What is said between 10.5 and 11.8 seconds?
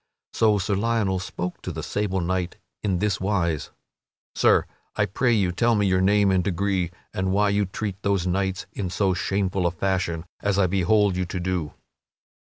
I behold you to do."